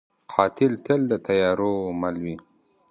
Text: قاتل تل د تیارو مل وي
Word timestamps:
قاتل 0.31 0.73
تل 0.85 1.01
د 1.11 1.13
تیارو 1.27 1.73
مل 2.01 2.15
وي 2.23 2.35